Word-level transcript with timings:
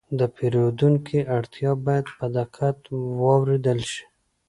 د 0.19 0.21
پیرودونکي 0.35 1.19
اړتیا 1.37 1.71
باید 1.85 2.05
په 2.17 2.25
دقت 2.37 2.77
واورېدل 3.21 3.79
شي. 3.91 4.03